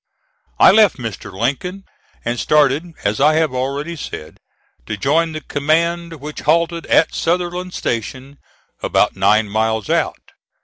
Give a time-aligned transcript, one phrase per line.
[0.59, 1.31] I left Mr.
[1.31, 1.83] Lincoln
[2.25, 4.39] and started, as I have already said,
[4.87, 8.39] to join the command, which halted at Sutherland Station,
[8.81, 10.31] about nine miles out.